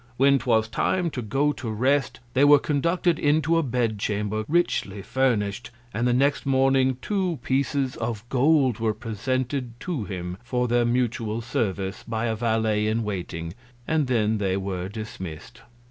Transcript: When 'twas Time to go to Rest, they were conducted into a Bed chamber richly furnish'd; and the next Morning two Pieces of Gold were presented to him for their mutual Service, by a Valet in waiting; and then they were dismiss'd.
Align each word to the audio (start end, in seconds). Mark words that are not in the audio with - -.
When 0.17 0.39
'twas 0.39 0.67
Time 0.67 1.11
to 1.11 1.21
go 1.21 1.51
to 1.51 1.69
Rest, 1.69 2.21
they 2.33 2.43
were 2.43 2.57
conducted 2.57 3.19
into 3.19 3.55
a 3.55 3.61
Bed 3.61 3.99
chamber 3.99 4.45
richly 4.47 5.03
furnish'd; 5.03 5.69
and 5.93 6.07
the 6.07 6.11
next 6.13 6.43
Morning 6.43 6.97
two 7.03 7.37
Pieces 7.43 7.97
of 7.97 8.27
Gold 8.29 8.79
were 8.79 8.95
presented 8.95 9.79
to 9.81 10.05
him 10.05 10.39
for 10.43 10.67
their 10.67 10.85
mutual 10.85 11.39
Service, 11.39 12.01
by 12.01 12.25
a 12.25 12.35
Valet 12.35 12.87
in 12.87 13.03
waiting; 13.03 13.53
and 13.87 14.07
then 14.07 14.39
they 14.39 14.57
were 14.57 14.89
dismiss'd. 14.89 15.61